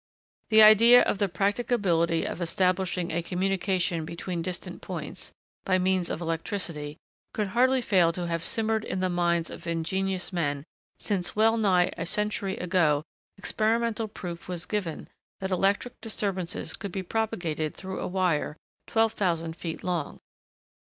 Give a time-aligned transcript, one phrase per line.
[0.49, 5.31] The idea of the practicability of establishing a communication between distant points,
[5.63, 6.97] by means of electricity,
[7.35, 10.63] could hardly fail to have simmered in the minds of ingenious men
[10.97, 13.03] since, well nigh a century ago,
[13.37, 15.07] experimental proof was given
[15.39, 18.57] that electric disturbances could be propagated through a wire
[18.87, 20.17] twelve thousand feet long.